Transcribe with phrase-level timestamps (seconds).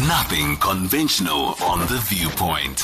[0.00, 2.78] Nothing conventional on the viewpoint.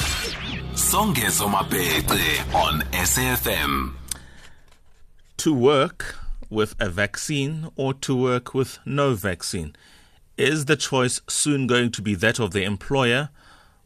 [0.74, 3.94] Songezo Mapete on SAFM.
[5.38, 6.16] To work
[6.50, 9.74] with a vaccine or to work with no vaccine?
[10.36, 13.30] Is the choice soon going to be that of the employer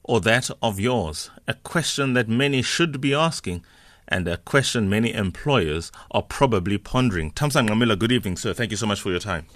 [0.03, 1.31] or that of yours?
[1.47, 3.65] A question that many should be asking
[4.09, 7.31] and a question many employers are probably pondering.
[7.31, 8.53] Tamsanqa Mila, good evening, sir.
[8.53, 9.47] Thank you so much for your time.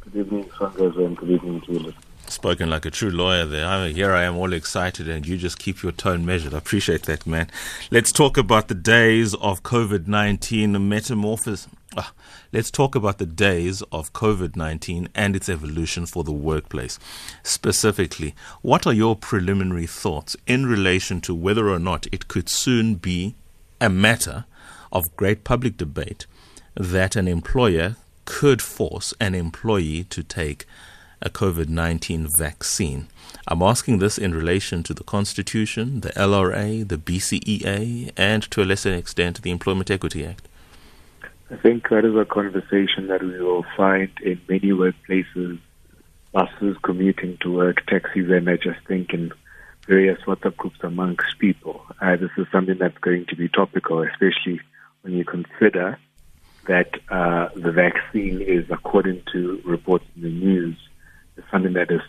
[0.00, 1.94] Good evening, Songezo, and good evening to you.
[2.32, 3.66] Spoken like a true lawyer there.
[3.66, 6.54] I mean, here I am all excited, and you just keep your tone measured.
[6.54, 7.48] I appreciate that, man.
[7.90, 11.68] Let's talk about the days of COVID 19 metamorphosis.
[11.94, 12.14] Ah,
[12.50, 16.98] let's talk about the days of COVID 19 and its evolution for the workplace.
[17.42, 22.94] Specifically, what are your preliminary thoughts in relation to whether or not it could soon
[22.94, 23.34] be
[23.78, 24.46] a matter
[24.90, 26.24] of great public debate
[26.74, 30.66] that an employer could force an employee to take
[31.22, 33.08] a COVID 19 vaccine.
[33.48, 38.64] I'm asking this in relation to the Constitution, the LRA, the BCEA, and to a
[38.64, 40.48] lesser extent, the Employment Equity Act.
[41.50, 45.58] I think that is a conversation that we will find in many workplaces,
[46.32, 49.32] buses commuting to work, taxis, and I just think in
[49.86, 51.84] various WhatsApp groups amongst people.
[52.00, 54.60] Uh, this is something that's going to be topical, especially
[55.02, 55.98] when you consider
[56.66, 60.76] that uh, the vaccine is, according to reports in the news,
[61.36, 62.00] is something that is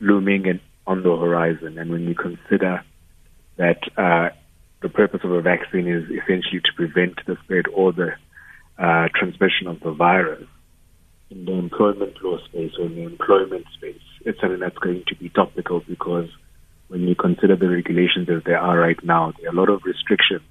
[0.00, 1.78] looming and on the horizon.
[1.78, 2.82] And when you consider
[3.56, 4.30] that uh,
[4.82, 8.12] the purpose of a vaccine is essentially to prevent the spread or the
[8.78, 10.46] uh, transmission of the virus
[11.30, 15.16] in the employment law space or in the employment space, it's something that's going to
[15.16, 16.28] be topical because
[16.88, 19.82] when you consider the regulations as they are right now, there are a lot of
[19.84, 20.42] restrictions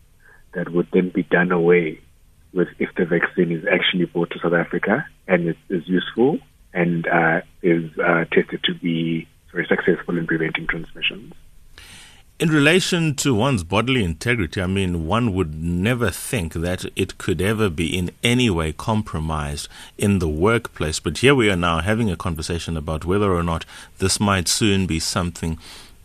[0.54, 2.00] that would then be done away
[2.54, 6.40] with if the vaccine is actually brought to South Africa and it is useful
[6.74, 11.34] and uh, is uh, tested to be very successful in preventing transmissions.
[12.40, 17.42] In relation to one's bodily integrity, I mean, one would never think that it could
[17.42, 21.00] ever be in any way compromised in the workplace.
[21.00, 23.66] But here we are now having a conversation about whether or not
[24.00, 25.60] this might soon be something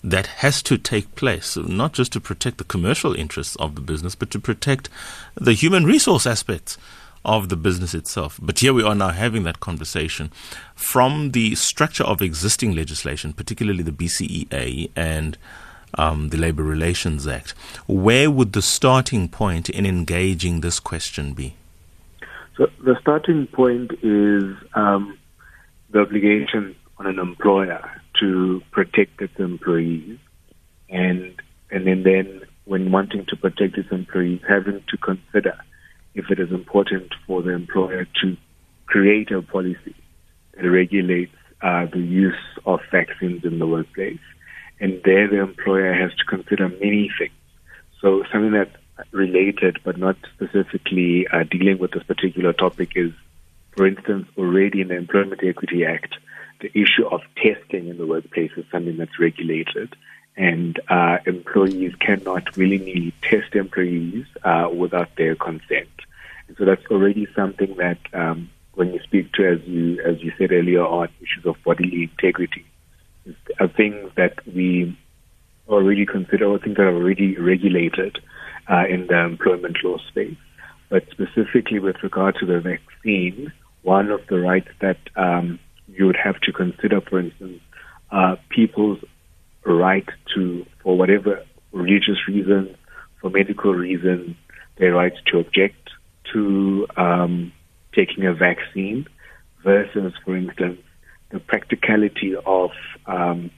[0.04, 4.14] that has to take place, not just to protect the commercial interests of the business,
[4.14, 4.88] but to protect
[5.34, 6.78] the human resource aspects
[7.24, 8.38] of the business itself.
[8.40, 10.30] But here we are now having that conversation
[10.74, 15.36] from the structure of existing legislation, particularly the BCEA and
[15.94, 17.50] um, the Labour Relations Act.
[17.86, 21.54] Where would the starting point in engaging this question be?
[22.56, 25.18] So the starting point is um,
[25.90, 30.18] the obligation on an employer to protect its employees,
[30.88, 31.40] and
[31.70, 35.56] and then, then when wanting to protect its employees, having to consider
[36.14, 38.36] if it is important for the employer to
[38.86, 39.94] create a policy
[40.54, 42.34] that regulates uh, the use
[42.66, 44.20] of vaccines in the workplace.
[44.80, 47.32] And there, the employer has to consider many things.
[48.00, 48.76] So, something that's
[49.12, 53.12] related but not specifically uh, dealing with this particular topic is,
[53.76, 56.14] for instance, already in the Employment Equity Act,
[56.60, 59.94] the issue of testing in the workplace is something that's regulated,
[60.38, 65.88] and uh, employees cannot willingly test employees uh, without their consent.
[66.46, 70.32] And so that's already something that, um, when you speak to, as you as you
[70.38, 72.64] said earlier on, issues of bodily integrity,
[73.58, 74.96] are things that we
[75.68, 78.18] already consider, or things that are already regulated
[78.70, 80.36] uh, in the employment law space.
[80.88, 86.16] But specifically with regard to the vaccine, one of the rights that um, you would
[86.16, 87.60] have to consider, for instance,
[88.10, 89.00] uh, people's
[89.64, 92.76] right to, for whatever religious reasons,
[93.20, 94.36] for medical reasons,
[94.76, 95.90] their right to object
[96.32, 97.52] to um,
[97.94, 99.06] taking a vaccine
[99.64, 100.80] versus, for instance,
[101.30, 102.70] the practicality of
[103.06, 103.50] um,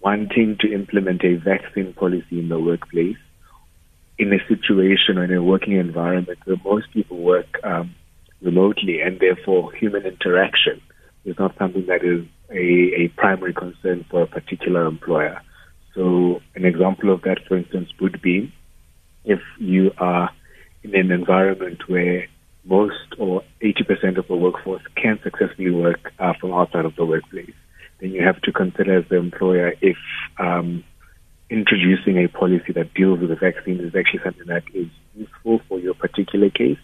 [0.00, 3.16] wanting to implement a vaccine policy in the workplace.
[4.18, 7.94] In a situation or in a working environment where most people work um,
[8.42, 10.80] remotely and therefore human interaction
[11.24, 15.40] is not something that is a, a primary concern for a particular employer.
[15.94, 18.52] So, an example of that, for instance, would be
[19.24, 20.30] if you are
[20.82, 22.26] in an environment where
[22.64, 27.54] most or 80% of the workforce can successfully work uh, from outside of the workplace,
[28.00, 29.96] then you have to consider as the employer if
[30.38, 30.84] um,
[31.50, 35.78] introducing a policy that deals with the vaccine is actually something that is useful for
[35.78, 36.78] your particular case,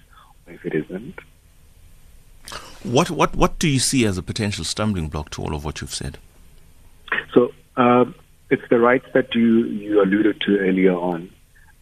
[0.46, 1.18] or if it isn't.
[2.94, 5.80] What what what do you see as a potential stumbling block to all of what
[5.80, 6.16] you've said?
[7.32, 8.14] So um,
[8.50, 11.28] it's the rights that you you alluded to earlier on.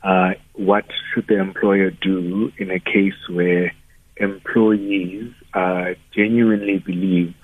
[0.02, 3.74] Uh, what should the employer do in a case where
[4.16, 7.34] employees uh, genuinely believe,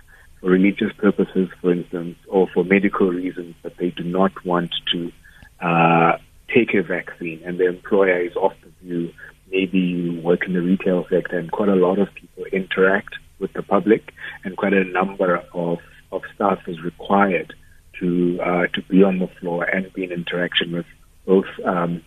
[0.41, 5.13] for religious purposes, for instance, or for medical reasons that they do not want to
[5.61, 6.17] uh,
[6.55, 9.13] take a vaccine, and the employer is of the view
[9.51, 13.53] maybe you work in the retail sector, and quite a lot of people interact with
[13.53, 14.13] the public,
[14.45, 15.79] and quite a number of,
[16.13, 17.55] of staff is required
[18.01, 20.87] to uh, to be on the floor and be in interaction with
[21.27, 22.03] both um,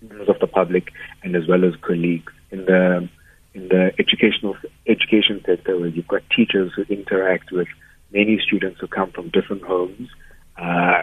[0.00, 0.92] members of the public
[1.22, 2.32] and as well as colleagues.
[2.50, 3.08] In the
[3.54, 4.56] in the educational
[4.86, 7.68] education sector, where you've got teachers who interact with
[8.12, 10.08] many students who come from different homes,
[10.56, 11.02] uh,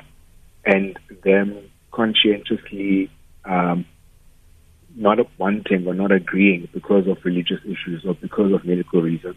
[0.65, 1.57] and them
[1.91, 3.09] conscientiously
[3.45, 3.85] um,
[4.95, 9.35] not wanting or not agreeing because of religious issues or because of medical reasons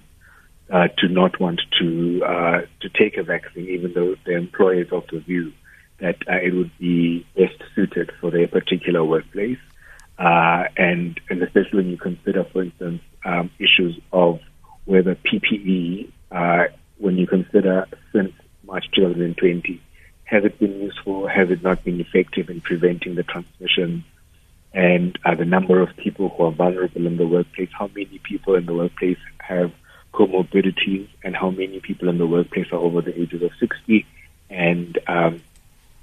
[0.70, 4.92] uh, to not want to uh, to take a vaccine, even though the employer is
[4.92, 5.52] of the view
[5.98, 9.58] that uh, it would be best suited for their particular workplace,
[10.18, 14.40] uh, and and especially when you consider, for instance, um, issues of
[14.84, 16.64] whether PPE, uh,
[16.98, 18.32] when you consider since
[18.64, 19.80] March 2020,
[20.24, 21.26] has it been useful?
[21.28, 24.04] Has it not been effective in preventing the transmission?
[24.72, 28.56] And uh, the number of people who are vulnerable in the workplace, how many people
[28.56, 29.72] in the workplace have
[30.12, 34.04] comorbidities, and how many people in the workplace are over the ages of 60,
[34.50, 35.42] and um,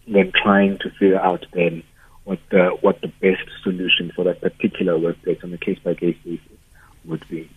[0.07, 1.83] then trying to figure out then
[2.23, 5.39] what the what the best solution for that particular workplace
[6.03, 6.59] on a case by case basis
[7.05, 7.49] would be.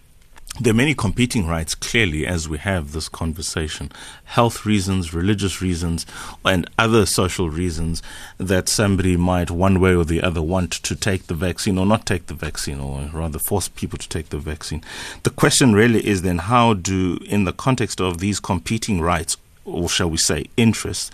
[0.58, 3.92] There are many competing rights, clearly, as we have this conversation.
[4.24, 6.06] Health reasons, religious reasons,
[6.46, 8.02] and other social reasons
[8.38, 12.06] that somebody might, one way or the other, want to take the vaccine or not
[12.06, 14.82] take the vaccine, or rather force people to take the vaccine.
[15.24, 19.90] The question really is then how do, in the context of these competing rights, or
[19.90, 21.10] shall we say, interests,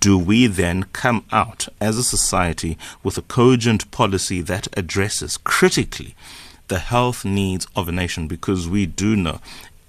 [0.00, 6.14] do we then come out as a society with a cogent policy that addresses critically
[6.68, 9.40] the health needs of a nation because we do know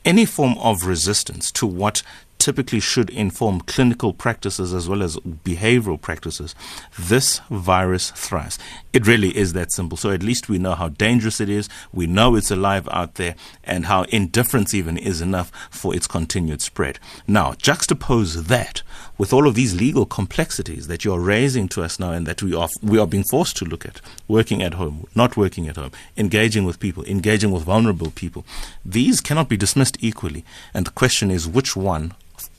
[0.06, 2.02] any form of resistance to what
[2.40, 6.56] typically should inform clinical practices as well as behavioral practices,
[6.98, 8.58] this virus thrives.
[8.94, 9.98] It really is that simple.
[9.98, 11.70] So at least we know how dangerous it is.
[11.92, 16.62] We know it's alive out there and how indifference even is enough for its continued
[16.62, 17.00] spread.
[17.28, 18.82] Now, juxtapose that
[19.18, 22.54] with all of these legal complexities that you're raising to us now and that we
[22.54, 25.92] are, we are being forced to look at, working at home, not working at home,
[26.16, 28.46] engaging with people, engaging with vulnerable people,
[28.86, 30.46] these cannot be dismissed equally.
[30.74, 32.14] And the question is which one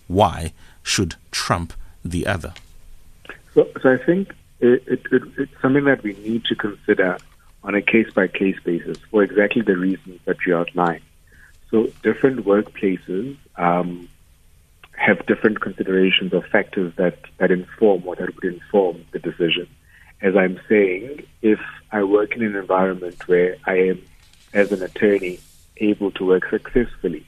[0.08, 0.52] why
[0.82, 1.72] should trump
[2.05, 2.55] the other?
[3.55, 7.19] So, so I think it, it, it, it's something that we need to consider
[7.62, 11.02] on a case by case basis for exactly the reasons that you outlined.
[11.70, 14.08] So, different workplaces um,
[14.93, 19.69] have different considerations or factors that, that inform or that would inform the decision.
[20.22, 21.60] As I'm saying, if
[21.93, 24.02] I work in an environment where I am,
[24.52, 25.40] as an attorney,
[25.76, 27.26] able to work successfully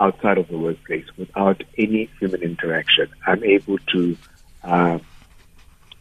[0.00, 3.08] outside of the workplace without any human interaction.
[3.26, 4.16] I'm able to
[4.62, 4.98] uh,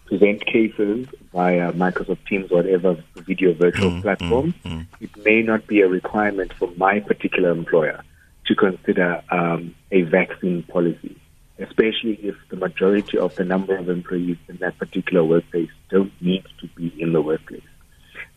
[0.06, 4.54] present cases via Microsoft Teams whatever video virtual mm, platform.
[4.64, 4.88] Mm, mm.
[5.02, 8.04] It may not be a requirement for my particular employer
[8.46, 11.20] to consider um, a vaccine policy,
[11.58, 16.46] especially if the majority of the number of employees in that particular workplace don't need
[16.60, 17.64] to be in the workplace.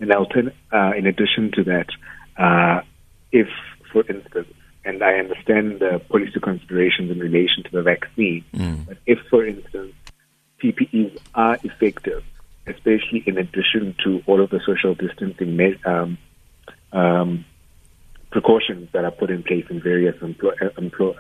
[0.01, 1.89] And altern- uh, in addition to that,
[2.39, 2.81] uh,
[3.33, 3.49] if,
[3.93, 4.49] for instance,
[4.89, 8.43] and I understand the policy considerations in relation to the vaccine.
[8.55, 8.87] Mm.
[8.87, 9.93] But if, for instance,
[10.63, 12.25] PPEs are effective,
[12.67, 16.17] especially in addition to all of the social distancing um,
[16.93, 17.45] um,
[18.31, 20.27] precautions that are put in place in various uh,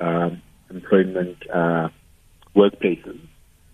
[0.00, 0.30] uh,
[0.70, 1.88] employment uh,
[2.56, 3.20] workplaces,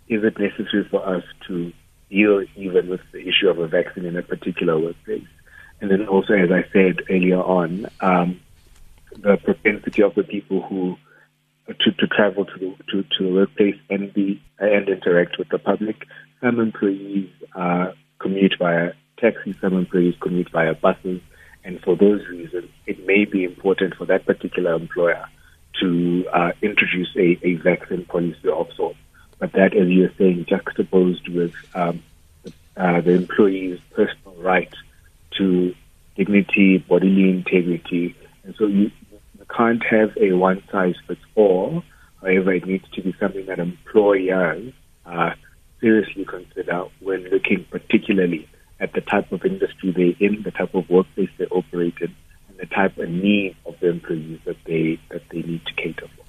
[0.08, 1.72] is it necessary for us to
[2.10, 5.28] deal even with the issue of a vaccine in a particular workplace?
[5.80, 8.40] And then also, as I said earlier on, um,
[9.24, 10.96] the propensity of the people who
[11.66, 15.58] to, to travel to the to, to the workplace and be and interact with the
[15.58, 15.96] public.
[16.42, 21.22] Some employees uh, commute via taxis, some employees commute via buses,
[21.64, 25.24] and for those reasons, it may be important for that particular employer
[25.80, 28.98] to uh, introduce a, a vaccine policy of sorts.
[29.38, 32.02] But that, as you are saying, juxtaposed with um,
[32.76, 34.72] uh, the employee's personal right
[35.38, 35.74] to
[36.14, 38.14] dignity, bodily integrity,
[38.44, 38.90] and so you,
[39.56, 41.82] can't have a one size fits all.
[42.20, 44.72] However, it needs to be something that employers
[45.06, 45.30] uh,
[45.80, 48.48] seriously consider when looking particularly
[48.80, 52.14] at the type of industry they're in, the type of workplace they operate in,
[52.48, 56.08] and the type of need of the employees that they that they need to cater
[56.16, 56.24] for.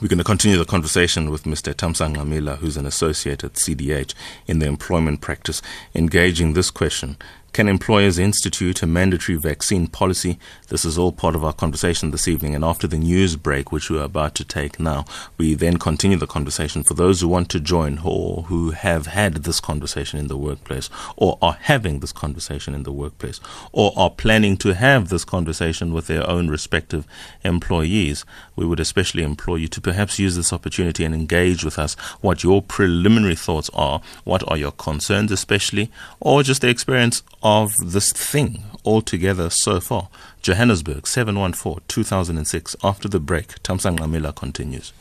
[0.00, 1.74] We're going to continue the conversation with Mr.
[1.74, 4.14] Tamsanqa Mila, who's an associate at CDH
[4.46, 5.60] in the employment practice,
[5.94, 7.16] engaging this question
[7.52, 10.38] Can employers institute a mandatory vaccine policy?
[10.68, 12.54] This is all part of our conversation this evening.
[12.54, 15.04] And after the news break, which we're about to take now,
[15.36, 16.84] we then continue the conversation.
[16.84, 20.90] For those who want to join or who have had this conversation in the workplace
[21.16, 23.40] or are having this conversation in the workplace
[23.72, 27.04] or are planning to have this conversation with their own respective
[27.42, 31.94] employees, we would especially implore you to perhaps use this opportunity and engage with us
[32.20, 35.90] what your preliminary thoughts are, what are your concerns, especially,
[36.20, 40.08] or just the experience of this thing altogether so far.
[40.42, 42.76] Johannesburg, 714 2006.
[42.82, 44.92] After the break, Tamsanqa Mila continues.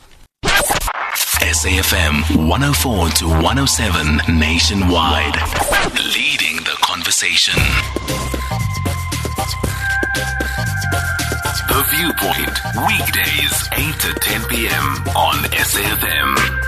[1.39, 5.35] SAFM 104 to 107 nationwide.
[6.13, 7.55] Leading the conversation.
[11.67, 14.85] The Viewpoint, weekdays 8 to 10 p.m.
[15.15, 16.58] on SAFM.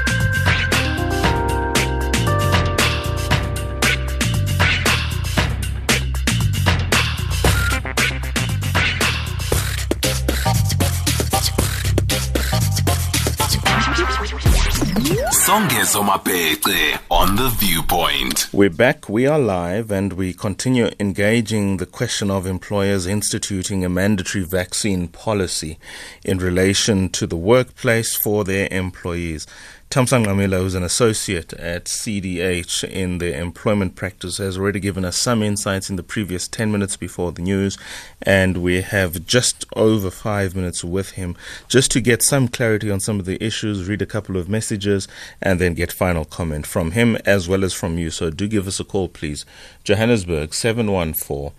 [17.11, 18.47] On The Viewpoint.
[18.53, 23.89] We're back, we are live, and we continue engaging the question of employers instituting a
[23.89, 25.77] mandatory vaccine policy
[26.23, 29.45] in relation to the workplace for their employees.
[29.91, 35.17] Tamsanqa Mila, who's an associate at CDH in the employment practice, has already given us
[35.17, 37.77] some insights in the previous 10 minutes before the news,
[38.21, 41.35] and we have just over five minutes with him
[41.67, 45.09] just to get some clarity on some of the issues, read a couple of messages,
[45.41, 48.09] and then get final comment from him as well as from you.
[48.09, 49.45] So do give us a call, please.
[49.83, 51.51] Johannesburg, 714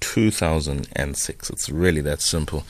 [0.00, 1.50] 2006.
[1.50, 2.64] It's really that simple.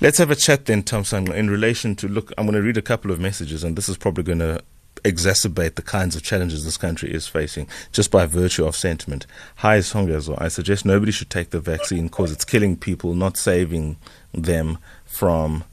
[0.00, 2.32] Let's have a chat then, Sangla, in relation to look.
[2.36, 4.62] I'm going to read a couple of messages, and this is probably going to
[5.04, 9.26] exacerbate the kinds of challenges this country is facing just by virtue of sentiment.
[9.56, 10.40] Hi, Songezo.
[10.40, 13.96] I suggest nobody should take the vaccine because it's killing people, not saving
[14.32, 15.64] them from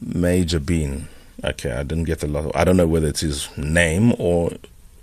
[0.00, 1.08] Major Bean.
[1.44, 2.52] Okay, I didn't get the lot.
[2.54, 4.52] I don't know whether it's his name or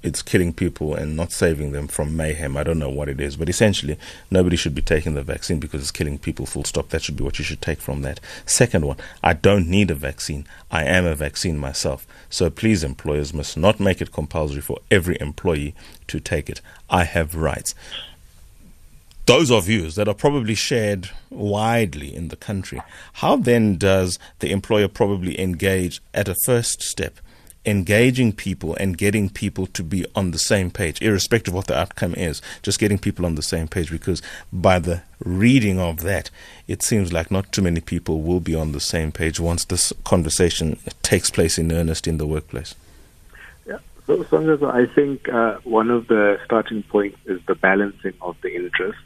[0.01, 2.55] it's killing people and not saving them from mayhem.
[2.55, 3.97] I don't know what it is, but essentially,
[4.31, 6.45] nobody should be taking the vaccine because it's killing people.
[6.45, 6.89] Full stop.
[6.89, 8.19] That should be what you should take from that.
[8.45, 10.45] Second one, I don't need a vaccine.
[10.71, 12.07] I am a vaccine myself.
[12.29, 15.75] So please, employers must not make it compulsory for every employee
[16.07, 16.61] to take it.
[16.89, 17.75] I have rights.
[19.25, 22.81] Those are views that are probably shared widely in the country.
[23.13, 27.19] How then does the employer probably engage at a first step?
[27.65, 31.77] Engaging people and getting people to be on the same page, irrespective of what the
[31.77, 36.29] outcome is, just getting people on the same page because by the reading of that,
[36.67, 39.91] it seems like not too many people will be on the same page once this
[40.03, 42.75] conversation takes place in earnest in the workplace.
[43.65, 48.37] Yeah, so, so I think uh, one of the starting points is the balancing of
[48.41, 49.01] the interests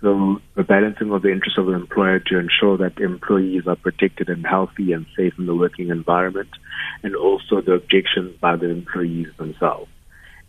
[0.00, 4.28] so the balancing of the interests of the employer to ensure that employees are protected
[4.28, 6.50] and healthy and safe in the working environment,
[7.02, 9.90] and also the objections by the employees themselves.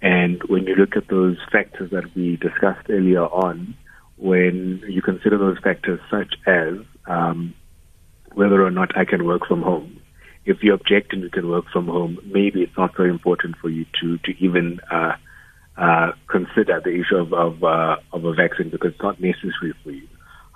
[0.02, 3.76] And when you look at those factors that we discussed earlier on,
[4.18, 6.76] when you consider those factors such as
[7.08, 7.54] um,
[8.34, 10.02] whether or not I can work from home,
[10.46, 13.70] if you object and you can work from home, maybe it's not very important for
[13.70, 15.14] you to to even uh,
[15.80, 19.92] uh, consider the issue of of, uh, of a vaccine because it's not necessary for
[19.92, 20.08] you.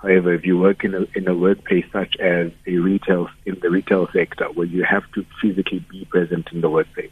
[0.02, 3.70] However, if you work in a, in a workplace such as a retail in the
[3.70, 7.10] retail sector where you have to physically be present in the workplace,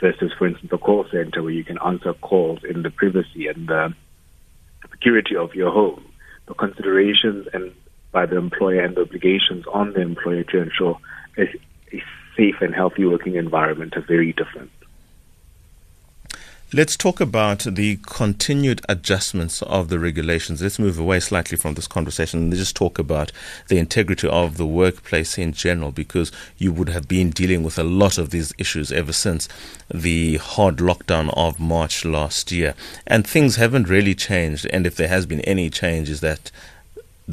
[0.00, 3.68] versus, for instance, a call center where you can answer calls in the privacy and
[3.68, 3.94] the
[4.90, 6.04] security of your home,
[6.46, 7.72] the considerations and
[8.10, 10.98] by the employer and the obligations on the employer to ensure
[11.38, 11.42] a,
[11.92, 12.02] a
[12.36, 14.70] safe and healthy working environment are very different.
[16.74, 20.62] Let's talk about the continued adjustments of the regulations.
[20.62, 23.30] Let's move away slightly from this conversation and just talk about
[23.68, 27.84] the integrity of the workplace in general, because you would have been dealing with a
[27.84, 29.50] lot of these issues ever since
[29.92, 32.74] the hard lockdown of March last year.
[33.06, 34.66] And things haven't really changed.
[34.72, 36.50] And if there has been any change, is that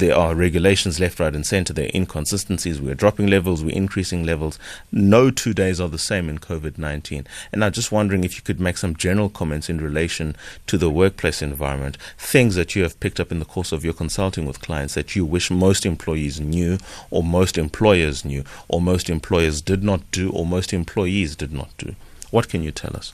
[0.00, 1.72] there are regulations left, right, and center.
[1.72, 2.80] There are inconsistencies.
[2.80, 4.58] We're dropping levels, we're increasing levels.
[4.90, 7.26] No two days are the same in COVID 19.
[7.52, 10.34] And I'm just wondering if you could make some general comments in relation
[10.66, 13.92] to the workplace environment, things that you have picked up in the course of your
[13.92, 16.78] consulting with clients that you wish most employees knew,
[17.10, 21.70] or most employers knew, or most employers did not do, or most employees did not
[21.76, 21.94] do.
[22.30, 23.12] What can you tell us?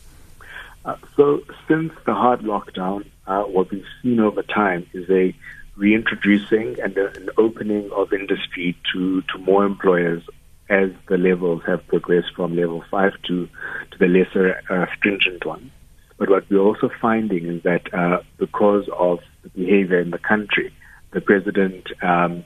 [0.84, 5.34] Uh, so, since the hard lockdown, uh, what we've seen over time is a
[5.76, 10.22] reintroducing and an opening of industry to, to more employers
[10.68, 13.46] as the levels have progressed from level five to,
[13.90, 15.70] to the lesser uh, stringent one.
[16.18, 20.72] But what we're also finding is that uh, because of the behavior in the country,
[21.12, 22.42] the president um,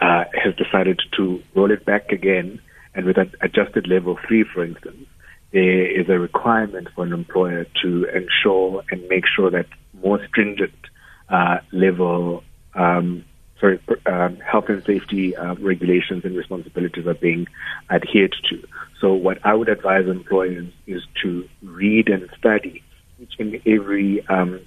[0.00, 2.60] uh, has decided to roll it back again,
[2.94, 5.06] and with an adjusted level three, for instance,
[5.52, 9.66] there is a requirement for an employer to ensure and make sure that
[10.02, 10.74] more stringent
[11.28, 12.42] uh, level
[12.74, 13.24] um,
[13.62, 17.46] sorry, um, health and safety uh, regulations and responsibilities are being
[17.90, 18.62] adhered to.
[19.00, 22.82] So, what I would advise employers is to read and study
[23.20, 24.60] each and every um,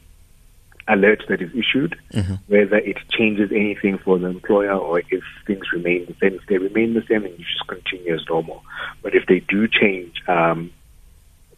[0.87, 2.35] alert that is issued, mm-hmm.
[2.47, 6.39] whether it changes anything for the employer or if things remain the same.
[6.39, 8.63] If they remain the same, then you just continue as normal.
[9.01, 10.71] But if they do change um,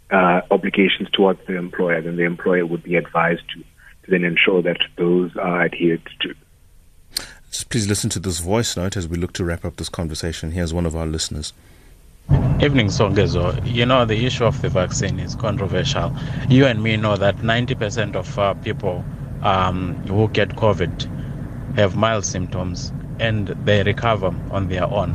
[0.09, 3.63] uh, obligations towards the employer, then the employer would be advised to,
[4.07, 6.33] to then ensure that those are adhered to.
[7.51, 10.51] Just please listen to this voice note as we look to wrap up this conversation.
[10.51, 11.53] Here's one of our listeners.
[12.61, 13.61] Evening, Songezo.
[13.65, 16.13] You know, the issue of the vaccine is controversial.
[16.49, 19.03] You and me know that 90% of uh, people
[19.43, 25.13] um, who get COVID have mild symptoms and they recover on their own.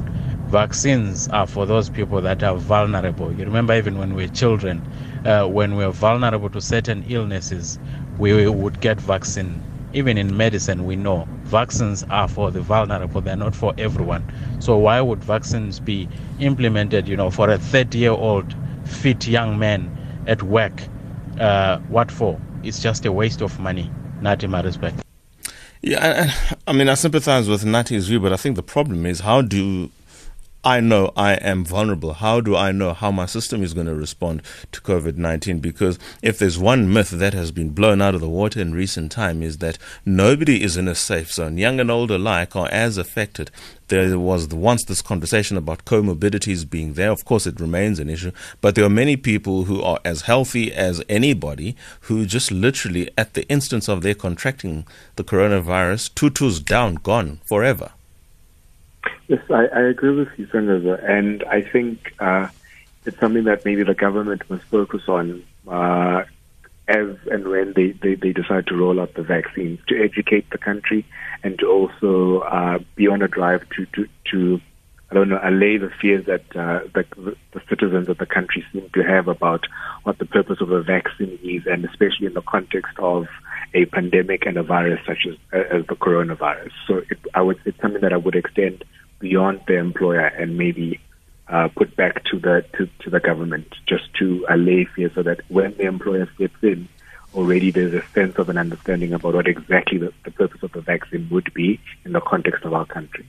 [0.49, 3.33] Vaccines are for those people that are vulnerable.
[3.33, 4.83] You remember, even when we were children,
[5.25, 7.79] uh, when we were vulnerable to certain illnesses,
[8.23, 9.61] we would get vaccine
[9.95, 14.25] even in medicine, we know vaccines are for the vulnerable, they're not for everyone.
[14.61, 16.09] So, why would vaccines be
[16.41, 19.95] implemented, you know, for a 30 year old fit young man
[20.27, 20.73] at work?
[21.39, 22.41] Uh, what for?
[22.63, 23.91] It's just a waste of money.
[24.21, 25.03] Not in my respect.
[25.83, 26.33] Yeah,
[26.67, 29.43] I, I mean, I sympathize with Nati's view, but I think the problem is how
[29.43, 29.91] do
[30.65, 32.13] I know I am vulnerable.
[32.13, 35.59] How do I know how my system is going to respond to COVID 19?
[35.59, 39.11] Because if there's one myth that has been blown out of the water in recent
[39.11, 39.77] time, is that
[40.07, 41.59] nobody is in a safe zone.
[41.59, 43.51] Young and old alike are as affected.
[43.89, 47.11] There was once this conversation about comorbidities being there.
[47.11, 50.73] Of course, it remains an issue, but there are many people who are as healthy
[50.73, 56.95] as anybody who just literally, at the instance of their contracting the coronavirus, tutus down,
[56.95, 57.91] gone forever.
[59.33, 62.49] Yes, I, I agree with you, Senator, and I think uh,
[63.07, 66.25] it's something that maybe the government must focus on uh,
[66.87, 70.59] as and when they, they, they, decide to roll out the vaccines to educate the
[70.59, 71.07] country
[71.43, 74.61] and to also uh, be on a drive to, to, to
[75.11, 78.91] I don't know, allay the fears that uh, the, the, citizens of the country seem
[78.93, 79.65] to have about
[80.03, 83.29] what the purpose of a vaccine is, and especially in the context of
[83.73, 86.73] a pandemic and a virus such as, as the coronavirus.
[86.87, 88.85] So it, I would, it's something that I would extend
[89.23, 91.01] beyond the employer and maybe
[91.49, 95.41] uh, put back to the to, to the government just to allay fear so that
[95.49, 96.89] when the employer steps in,
[97.35, 100.81] already there's a sense of an understanding about what exactly the, the purpose of the
[100.81, 103.27] vaccine would be in the context of our country.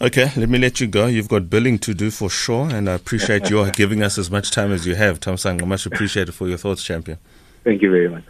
[0.00, 1.06] Okay, let me let you go.
[1.06, 4.50] You've got billing to do for sure, and I appreciate you giving us as much
[4.50, 5.20] time as you have.
[5.20, 7.18] Tom Sang, much appreciated for your thoughts, champion.
[7.64, 8.24] Thank you very much,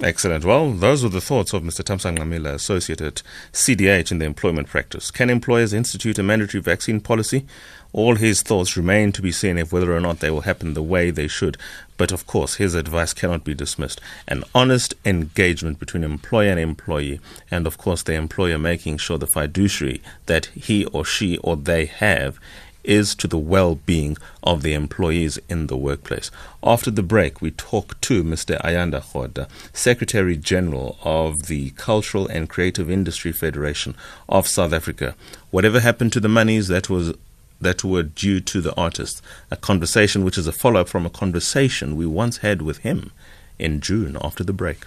[0.00, 0.44] Excellent.
[0.44, 1.82] Well, those were the thoughts of Mr.
[1.82, 3.22] Tamsanqa Mila, associate at
[3.52, 5.10] CDH in the employment practice.
[5.10, 7.46] Can employers institute a mandatory vaccine policy?
[7.92, 10.82] All his thoughts remain to be seen if whether or not they will happen the
[10.82, 11.56] way they should.
[11.96, 14.00] But of course, his advice cannot be dismissed.
[14.28, 17.20] An honest engagement between employer and employee,
[17.50, 21.86] and of course, the employer making sure the fiduciary that he or she or they
[21.86, 22.38] have
[22.86, 26.30] is to the well being of the employees in the workplace.
[26.62, 28.60] After the break, we talk to Mr.
[28.62, 33.94] Ayanda Khoda, Secretary General of the Cultural and Creative Industry Federation
[34.28, 35.14] of South Africa.
[35.50, 37.14] Whatever happened to the monies that was
[37.60, 41.10] that were due to the artist, a conversation which is a follow up from a
[41.10, 43.12] conversation we once had with him
[43.58, 44.86] in June after the break.